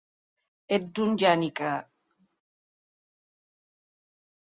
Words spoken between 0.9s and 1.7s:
un geni que!